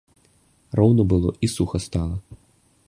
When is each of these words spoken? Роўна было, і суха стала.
Роўна 0.79 1.03
было, 1.11 1.29
і 1.47 1.51
суха 1.57 1.77
стала. 1.87 2.17